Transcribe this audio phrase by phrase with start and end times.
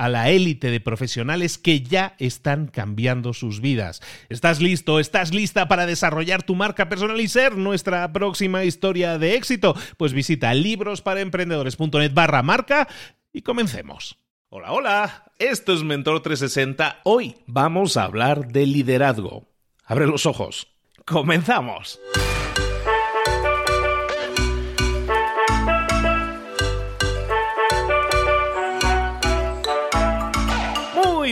[0.00, 4.00] a la élite de profesionales que ya están cambiando sus vidas.
[4.30, 4.98] ¿Estás listo?
[4.98, 9.76] ¿Estás lista para desarrollar tu marca personal y ser nuestra próxima historia de éxito?
[9.98, 12.88] Pues visita librosparaemprendedores.net barra marca
[13.30, 14.16] y comencemos.
[14.48, 17.00] Hola, hola, esto es Mentor 360.
[17.04, 19.50] Hoy vamos a hablar de liderazgo.
[19.84, 20.68] Abre los ojos.
[21.04, 22.00] Comenzamos.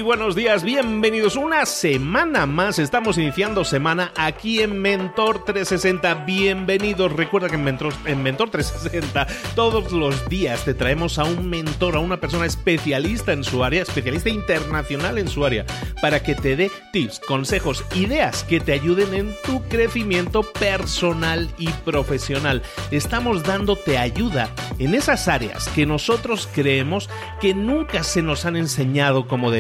[0.09, 2.79] Buenos días, bienvenidos una semana más.
[2.79, 6.25] Estamos iniciando semana aquí en Mentor 360.
[6.25, 7.13] Bienvenidos.
[7.13, 11.95] Recuerda que en Mentor, en Mentor 360 todos los días te traemos a un mentor,
[11.95, 15.67] a una persona especialista en su área, especialista internacional en su área,
[16.01, 21.69] para que te dé tips, consejos, ideas que te ayuden en tu crecimiento personal y
[21.85, 22.63] profesional.
[22.91, 24.49] Estamos dándote ayuda
[24.79, 27.11] en esas áreas que nosotros creemos
[27.43, 29.51] que nunca se nos han enseñado como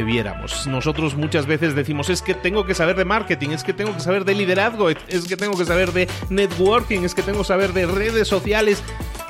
[0.66, 4.00] Nosotros muchas veces decimos, es que tengo que saber de marketing, es que tengo que
[4.00, 7.72] saber de liderazgo, es que tengo que saber de networking, es que tengo que saber
[7.72, 8.82] de redes sociales,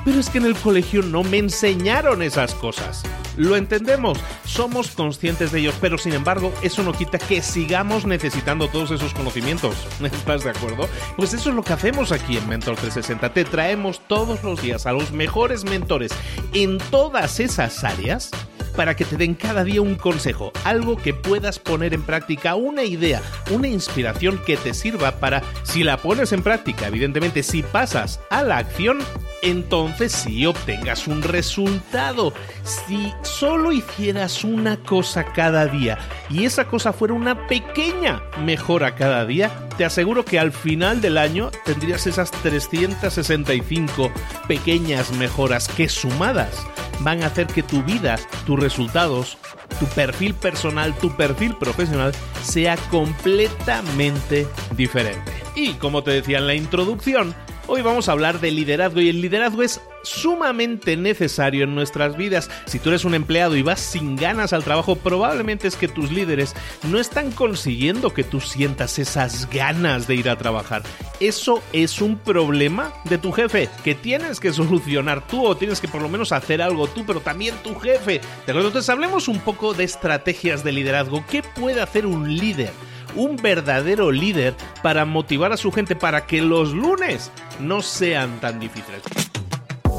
[0.05, 3.03] pero es que en el colegio no me enseñaron esas cosas.
[3.37, 8.67] Lo entendemos, somos conscientes de ellos, pero sin embargo eso no quita que sigamos necesitando
[8.67, 9.75] todos esos conocimientos.
[10.03, 10.89] ¿Estás de acuerdo?
[11.15, 13.33] Pues eso es lo que hacemos aquí en Mentor 360.
[13.33, 16.11] Te traemos todos los días a los mejores mentores
[16.53, 18.31] en todas esas áreas
[18.79, 22.85] para que te den cada día un consejo, algo que puedas poner en práctica, una
[22.85, 28.21] idea, una inspiración que te sirva para, si la pones en práctica, evidentemente, si pasas
[28.29, 28.99] a la acción,
[29.41, 32.31] entonces sí obtengas un resultado.
[32.63, 35.97] Si solo hicieras una cosa cada día
[36.29, 41.17] y esa cosa fuera una pequeña mejora cada día, te aseguro que al final del
[41.17, 44.11] año tendrías esas 365
[44.45, 46.67] pequeñas mejoras que sumadas
[46.99, 49.37] van a hacer que tu vida, tus resultados,
[49.79, 52.11] tu perfil personal, tu perfil profesional
[52.43, 55.31] sea completamente diferente.
[55.55, 57.33] Y como te decía en la introducción,
[57.71, 62.49] Hoy vamos a hablar de liderazgo y el liderazgo es sumamente necesario en nuestras vidas.
[62.65, 66.11] Si tú eres un empleado y vas sin ganas al trabajo, probablemente es que tus
[66.11, 70.83] líderes no están consiguiendo que tú sientas esas ganas de ir a trabajar.
[71.19, 75.87] Eso es un problema de tu jefe que tienes que solucionar tú o tienes que
[75.87, 78.21] por lo menos hacer algo tú, pero también tu jefe.
[78.47, 81.23] Entonces hablemos un poco de estrategias de liderazgo.
[81.29, 82.71] ¿Qué puede hacer un líder?
[83.15, 88.59] un verdadero líder para motivar a su gente para que los lunes no sean tan
[88.59, 89.01] difíciles.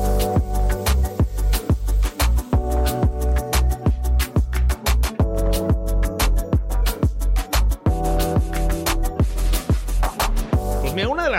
[0.01, 0.50] you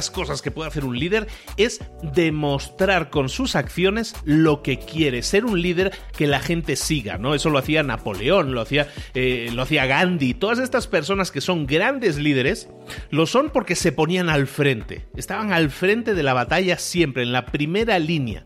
[0.09, 1.27] cosas que puede hacer un líder
[1.57, 7.17] es demostrar con sus acciones lo que quiere, ser un líder que la gente siga,
[7.17, 7.35] ¿no?
[7.35, 11.67] Eso lo hacía Napoleón, lo hacía, eh, lo hacía Gandhi, todas estas personas que son
[11.67, 12.69] grandes líderes,
[13.09, 17.31] lo son porque se ponían al frente, estaban al frente de la batalla siempre, en
[17.31, 18.45] la primera línea.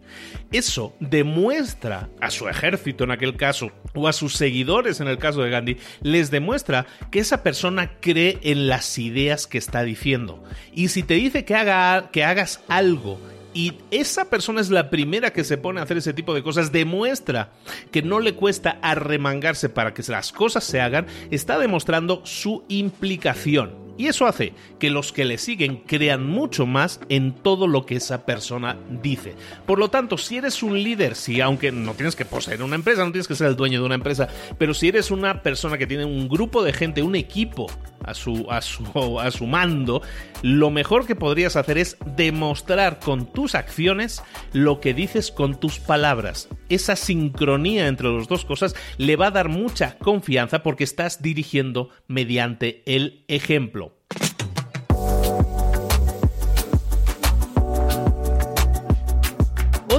[0.55, 5.41] Eso demuestra a su ejército en aquel caso, o a sus seguidores en el caso
[5.41, 10.41] de Gandhi, les demuestra que esa persona cree en las ideas que está diciendo.
[10.73, 13.19] Y si te dice que, haga, que hagas algo
[13.53, 16.71] y esa persona es la primera que se pone a hacer ese tipo de cosas,
[16.71, 17.51] demuestra
[17.91, 23.84] que no le cuesta arremangarse para que las cosas se hagan, está demostrando su implicación.
[23.97, 27.95] Y eso hace que los que le siguen crean mucho más en todo lo que
[27.95, 29.35] esa persona dice.
[29.65, 33.05] Por lo tanto, si eres un líder, si aunque no tienes que poseer una empresa,
[33.05, 34.27] no tienes que ser el dueño de una empresa,
[34.57, 37.67] pero si eres una persona que tiene un grupo de gente, un equipo
[38.03, 40.01] a su, a su, a su mando,
[40.41, 44.21] lo mejor que podrías hacer es demostrar con tus acciones
[44.53, 46.49] lo que dices con tus palabras.
[46.69, 51.89] Esa sincronía entre las dos cosas le va a dar mucha confianza porque estás dirigiendo
[52.07, 53.84] mediante el ejemplo.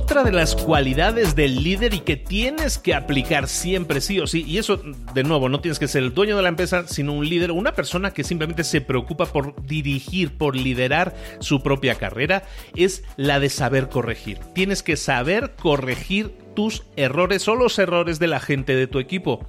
[0.07, 4.45] Otra de las cualidades del líder y que tienes que aplicar siempre sí o sí,
[4.47, 4.81] y eso
[5.13, 7.73] de nuevo, no tienes que ser el dueño de la empresa, sino un líder, una
[7.73, 12.45] persona que simplemente se preocupa por dirigir, por liderar su propia carrera,
[12.77, 14.39] es la de saber corregir.
[14.55, 19.45] Tienes que saber corregir tus errores o los errores de la gente de tu equipo.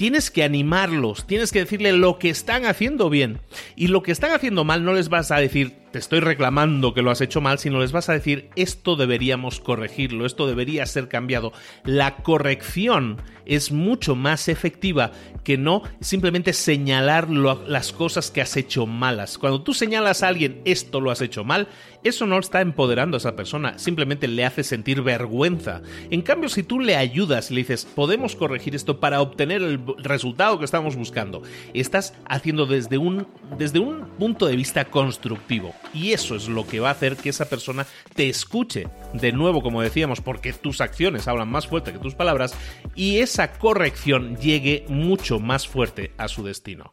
[0.00, 3.38] Tienes que animarlos, tienes que decirle lo que están haciendo bien.
[3.76, 7.02] Y lo que están haciendo mal no les vas a decir, te estoy reclamando que
[7.02, 11.08] lo has hecho mal, sino les vas a decir esto deberíamos corregirlo, esto debería ser
[11.08, 11.52] cambiado.
[11.84, 15.10] La corrección es mucho más efectiva
[15.42, 19.38] que no simplemente señalar las cosas que has hecho malas.
[19.38, 21.68] Cuando tú señalas a alguien esto lo has hecho mal,
[22.04, 25.82] eso no está empoderando a esa persona, simplemente le hace sentir vergüenza.
[26.10, 29.80] En cambio, si tú le ayudas y le dices, podemos corregir esto para obtener el
[29.98, 31.42] resultado que estamos buscando,
[31.74, 33.26] estás haciendo desde un,
[33.58, 35.74] desde un punto de vista constructivo.
[35.92, 38.88] Y eso es lo que va a hacer que esa persona te escuche.
[39.12, 42.54] De nuevo, como decíamos, porque tus acciones hablan más fuerte que tus palabras
[42.94, 46.90] y esa corrección llegue mucho más fuerte a su destino.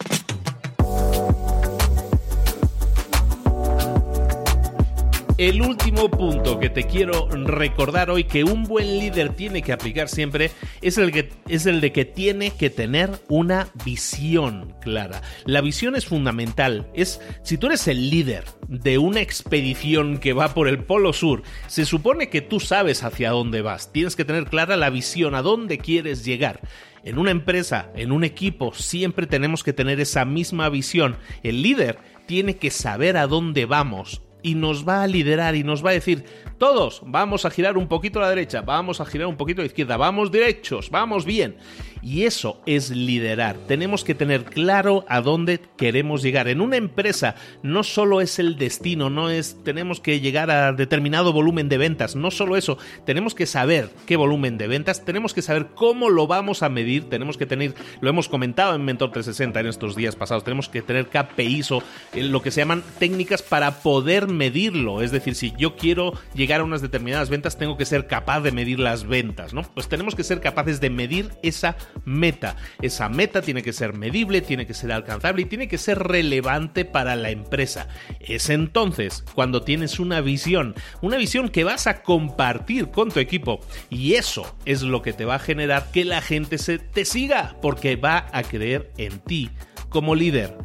[5.37, 10.09] El último punto que te quiero recordar hoy que un buen líder tiene que aplicar
[10.09, 10.49] siempre
[10.81, 15.21] es el, que, es el de que tiene que tener una visión clara.
[15.45, 16.89] La visión es fundamental.
[16.95, 21.43] Es si tú eres el líder de una expedición que va por el Polo Sur,
[21.67, 23.93] se supone que tú sabes hacia dónde vas.
[23.93, 26.61] Tienes que tener clara la visión, a dónde quieres llegar.
[27.03, 31.15] En una empresa, en un equipo, siempre tenemos que tener esa misma visión.
[31.43, 35.85] El líder tiene que saber a dónde vamos y nos va a liderar y nos
[35.85, 36.23] va a decir,
[36.57, 39.63] todos vamos a girar un poquito a la derecha, vamos a girar un poquito a
[39.63, 41.57] la izquierda, vamos derechos, vamos bien.
[42.01, 43.57] Y eso es liderar.
[43.67, 46.47] Tenemos que tener claro a dónde queremos llegar.
[46.47, 51.33] En una empresa no solo es el destino, no es tenemos que llegar a determinado
[51.33, 55.41] volumen de ventas, no solo eso, tenemos que saber qué volumen de ventas, tenemos que
[55.41, 59.59] saber cómo lo vamos a medir, tenemos que tener, lo hemos comentado en Mentor 360
[59.59, 61.83] en estos días pasados, tenemos que tener KPIs o
[62.13, 65.01] eh, lo que se llaman técnicas para poder medirlo.
[65.01, 68.51] Es decir, si yo quiero llegar a unas determinadas ventas, tengo que ser capaz de
[68.51, 69.63] medir las ventas, ¿no?
[69.73, 72.55] Pues tenemos que ser capaces de medir esa meta.
[72.81, 76.85] Esa meta tiene que ser medible, tiene que ser alcanzable y tiene que ser relevante
[76.85, 77.87] para la empresa.
[78.19, 83.59] Es entonces cuando tienes una visión, una visión que vas a compartir con tu equipo
[83.89, 87.57] y eso es lo que te va a generar que la gente se te siga
[87.61, 89.49] porque va a creer en ti
[89.89, 90.55] como líder.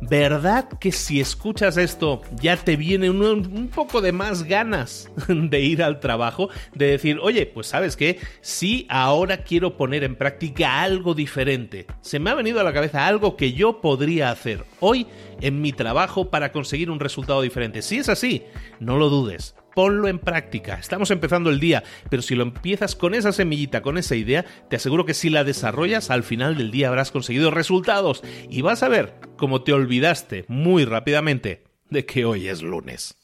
[0.00, 5.82] ¿Verdad que si escuchas esto ya te viene un, poco de más ganas de ir
[5.82, 6.50] al trabajo?
[6.74, 11.86] De decir, oye, pues sabes qué, sí, ahora quiero poner en práctica algo diferente.
[12.02, 15.06] Se me ha venido a la cabeza algo que yo podría hacer hoy
[15.40, 17.82] en mi trabajo para conseguir un resultado diferente.
[17.82, 18.44] Si es así,
[18.78, 20.78] no lo dudes ponlo en práctica.
[20.80, 24.76] Estamos empezando el día, pero si lo empiezas con esa semillita, con esa idea, te
[24.76, 28.88] aseguro que si la desarrollas, al final del día habrás conseguido resultados y vas a
[28.88, 33.18] ver cómo te olvidaste muy rápidamente de que hoy es lunes.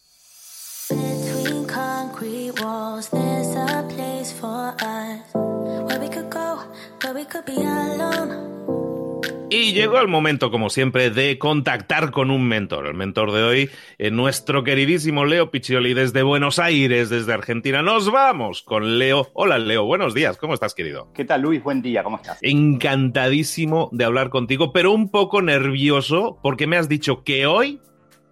[9.55, 12.87] Y llegó el momento, como siempre, de contactar con un mentor.
[12.87, 17.83] El mentor de hoy, eh, nuestro queridísimo Leo Piccioli desde Buenos Aires, desde Argentina.
[17.83, 19.29] Nos vamos con Leo.
[19.35, 21.13] Hola Leo, buenos días, ¿cómo estás querido?
[21.13, 21.63] ¿Qué tal Luis?
[21.63, 22.39] Buen día, ¿cómo estás?
[22.41, 27.79] Encantadísimo de hablar contigo, pero un poco nervioso porque me has dicho que hoy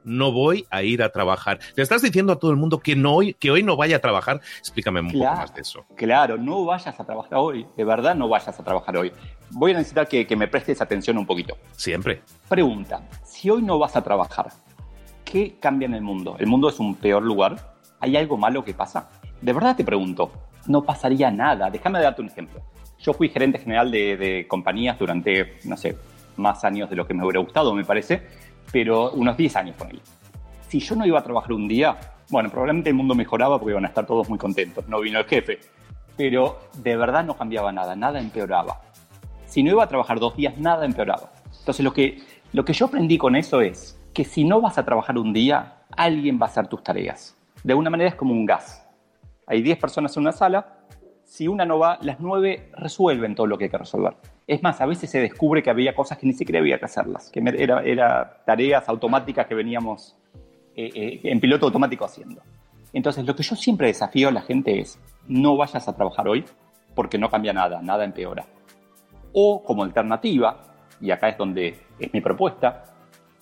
[0.04, 1.58] no voy a ir a trabajar.
[1.76, 3.98] ¿Le estás diciendo a todo el mundo que, no hoy, que hoy no vaya a
[3.98, 4.40] trabajar?
[4.58, 5.84] Explícame un poco más de eso.
[5.96, 7.66] Claro, no vayas a trabajar hoy.
[7.76, 9.12] De verdad, no vayas a trabajar hoy.
[9.50, 11.56] Voy a necesitar que, que me prestes atención un poquito.
[11.72, 12.22] Siempre.
[12.48, 14.48] Pregunta, si hoy no vas a trabajar,
[15.24, 16.36] ¿qué cambia en el mundo?
[16.38, 17.74] ¿El mundo es un peor lugar?
[18.00, 19.10] ¿Hay algo malo que pasa?
[19.40, 20.30] De verdad te pregunto,
[20.66, 21.70] no pasaría nada.
[21.70, 22.60] Déjame darte un ejemplo.
[22.98, 25.96] Yo fui gerente general de, de compañías durante, no sé,
[26.36, 28.26] más años de lo que me hubiera gustado, me parece
[28.72, 30.00] pero unos 10 años con él.
[30.68, 31.98] si yo no iba a trabajar un día,
[32.30, 35.24] bueno, probablemente el mundo mejoraba porque iban a estar todos muy contentos, no vino el
[35.24, 35.58] jefe,
[36.16, 38.82] pero de verdad no cambiaba nada, nada empeoraba.
[39.46, 41.32] Si no iba a trabajar dos días, nada empeoraba.
[41.58, 42.22] Entonces lo que,
[42.52, 45.82] lo que yo aprendí con eso es que si no vas a trabajar un día,
[45.96, 47.36] alguien va a hacer tus tareas.
[47.64, 48.86] De alguna manera es como un gas.
[49.46, 50.78] Hay 10 personas en una sala,
[51.24, 54.14] si una no va, las 9 resuelven todo lo que hay que resolver.
[54.50, 57.30] Es más, a veces se descubre que había cosas que ni siquiera había que hacerlas,
[57.30, 60.16] que eran era tareas automáticas que veníamos
[60.74, 62.42] eh, eh, en piloto automático haciendo.
[62.92, 66.44] Entonces, lo que yo siempre desafío a la gente es, no vayas a trabajar hoy
[66.96, 68.44] porque no cambia nada, nada empeora.
[69.32, 70.60] O como alternativa,
[71.00, 72.86] y acá es donde es mi propuesta,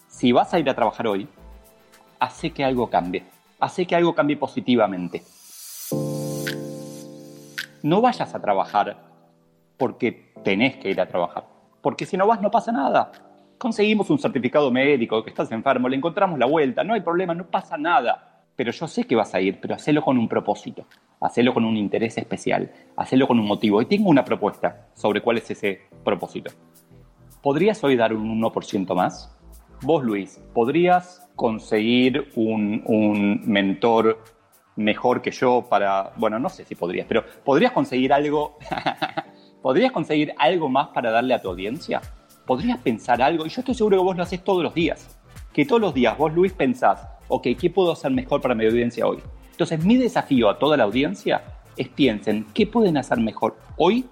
[0.08, 1.26] si vas a ir a trabajar hoy,
[2.20, 3.24] hace que algo cambie,
[3.60, 5.22] hace que algo cambie positivamente.
[7.82, 9.08] No vayas a trabajar
[9.78, 11.44] porque tenés que ir a trabajar,
[11.80, 13.10] porque si no vas no pasa nada.
[13.56, 17.46] Conseguimos un certificado médico, que estás enfermo, le encontramos la vuelta, no hay problema, no
[17.46, 18.44] pasa nada.
[18.54, 20.84] Pero yo sé que vas a ir, pero hacelo con un propósito,
[21.20, 23.80] hacelo con un interés especial, hacelo con un motivo.
[23.80, 26.52] Y tengo una propuesta sobre cuál es ese propósito.
[27.40, 29.36] ¿Podrías hoy dar un 1% más?
[29.82, 34.18] Vos, Luis, ¿podrías conseguir un, un mentor
[34.78, 38.58] mejor que yo para, bueno, no sé si podrías, pero ¿podrías conseguir algo,
[39.68, 42.00] podrías conseguir algo más para darle a tu audiencia?
[42.46, 43.44] ¿Podrías pensar algo?
[43.44, 45.18] Y yo estoy seguro que vos lo haces todos los días.
[45.52, 49.06] Que todos los días vos, Luis, pensás, ok, ¿qué puedo hacer mejor para mi audiencia
[49.06, 49.18] hoy?
[49.50, 51.42] Entonces, mi desafío a toda la audiencia
[51.76, 54.06] es piensen, ¿qué pueden hacer mejor hoy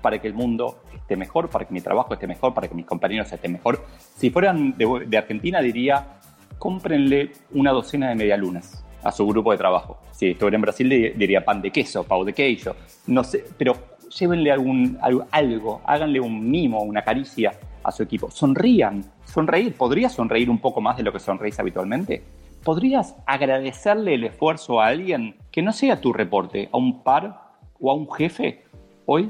[0.00, 2.86] para que el mundo esté mejor, para que mi trabajo esté mejor, para que mis
[2.86, 3.84] compañeros estén mejor?
[4.16, 6.18] Si fueran de, de Argentina, diría,
[6.56, 10.00] cómprenle una docena de medialunas a su grupo de trabajo.
[10.12, 12.74] Si estuviera en Brasil diría pan de queso, pau de queijo,
[13.08, 14.98] no sé, pero llévenle algún,
[15.30, 17.52] algo, háganle un mimo, una caricia
[17.82, 18.30] a su equipo.
[18.30, 19.74] Sonrían, sonreír.
[19.74, 22.22] ¿Podrías sonreír un poco más de lo que sonreís habitualmente?
[22.62, 27.40] ¿Podrías agradecerle el esfuerzo a alguien que no sea tu reporte, a un par
[27.80, 28.64] o a un jefe
[29.06, 29.28] hoy?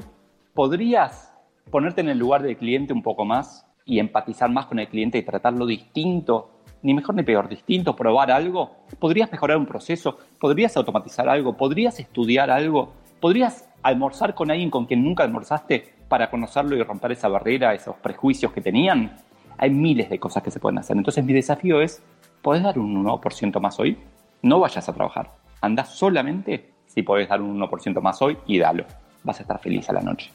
[0.53, 1.33] ¿Podrías
[1.71, 5.17] ponerte en el lugar del cliente un poco más y empatizar más con el cliente
[5.17, 6.49] y tratarlo distinto
[6.83, 8.75] ni mejor ni peor, distinto, probar algo?
[8.99, 10.19] ¿Podrías mejorar un proceso?
[10.39, 11.57] ¿Podrías automatizar algo?
[11.57, 12.93] ¿Podrías estudiar algo?
[13.19, 17.95] ¿Podrías almorzar con alguien con quien nunca almorzaste para conocerlo y romper esa barrera, esos
[17.97, 19.17] prejuicios que tenían?
[19.57, 20.97] Hay miles de cosas que se pueden hacer.
[20.97, 22.01] Entonces mi desafío es,
[22.41, 23.97] ¿podés dar un 1% más hoy?
[24.41, 25.31] No vayas a trabajar.
[25.61, 28.85] Anda solamente si podés dar un 1% más hoy y dalo
[29.23, 30.29] vas a estar feliz a la noche.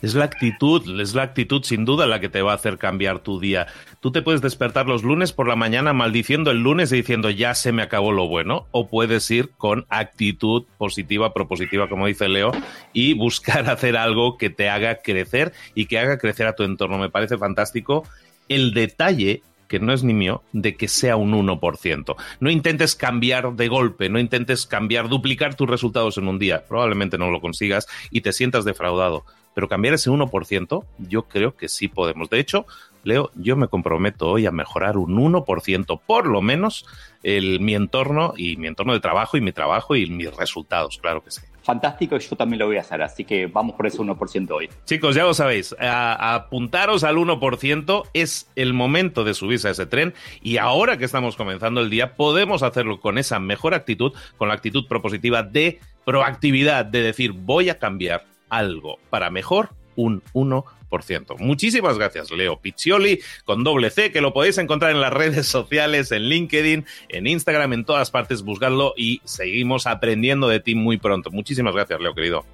[0.00, 3.18] Es la actitud, es la actitud sin duda la que te va a hacer cambiar
[3.18, 3.66] tu día.
[4.00, 7.54] Tú te puedes despertar los lunes por la mañana maldiciendo el lunes y diciendo ya
[7.54, 12.52] se me acabó lo bueno, o puedes ir con actitud positiva, propositiva, como dice Leo,
[12.92, 16.98] y buscar hacer algo que te haga crecer y que haga crecer a tu entorno.
[16.98, 18.04] Me parece fantástico.
[18.48, 22.16] El detalle que no es ni mío, de que sea un 1%.
[22.40, 26.64] No intentes cambiar de golpe, no intentes cambiar, duplicar tus resultados en un día.
[26.66, 29.24] Probablemente no lo consigas y te sientas defraudado.
[29.58, 32.30] Pero cambiar ese 1%, yo creo que sí podemos.
[32.30, 32.64] De hecho,
[33.02, 36.86] Leo, yo me comprometo hoy a mejorar un 1%, por lo menos,
[37.24, 41.24] el, mi entorno y mi entorno de trabajo y mi trabajo y mis resultados, claro
[41.24, 44.50] que sí fantástico yo también lo voy a hacer, así que vamos por ese 1%
[44.52, 44.70] hoy.
[44.86, 50.14] Chicos, ya lo sabéis, apuntaros al 1%, es el momento de subirse a ese tren
[50.40, 54.54] y ahora que estamos comenzando el día podemos hacerlo con esa mejor actitud, con la
[54.54, 61.38] actitud propositiva de proactividad, de decir voy a cambiar algo para mejor un 1%.
[61.38, 66.12] Muchísimas gracias, Leo Piccioli, con doble C, que lo podéis encontrar en las redes sociales,
[66.12, 71.30] en LinkedIn, en Instagram, en todas partes, buscadlo y seguimos aprendiendo de ti muy pronto.
[71.30, 72.44] Muchísimas gracias, Leo, querido.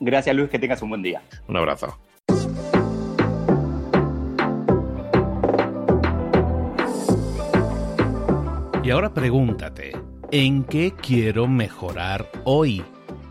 [0.00, 1.22] Gracias, Luis, que tengas un buen día.
[1.48, 1.98] Un abrazo.
[8.82, 9.96] Y ahora pregúntate,
[10.30, 12.84] ¿en qué quiero mejorar hoy?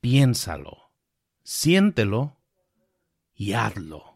[0.00, 0.92] Piénsalo.
[1.42, 2.36] Siéntelo
[3.34, 4.15] y hazlo.